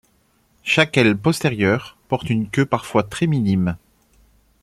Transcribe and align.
Chaque 0.63 0.97
aile 0.97 1.15
postérieure 1.15 1.95
porte 2.07 2.31
une 2.31 2.49
queue 2.49 2.65
parfois 2.65 3.03
très 3.03 3.27
minime. 3.27 3.77